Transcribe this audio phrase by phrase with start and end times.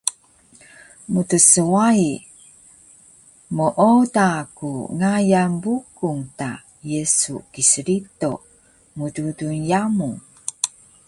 [1.13, 2.03] Mtswai,
[3.57, 6.51] mooda ku ngayan Bukung ta
[6.91, 8.31] Yesu Kiristo
[8.93, 10.09] dmudul yamu